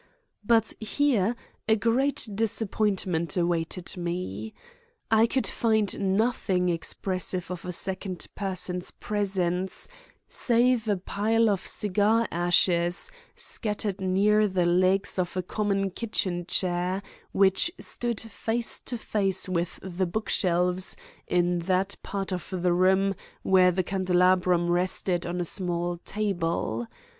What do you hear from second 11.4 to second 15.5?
of cigar ashes scattered near the legs of a